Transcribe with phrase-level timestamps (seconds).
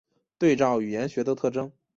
[0.39, 1.71] 对照语言学的特征。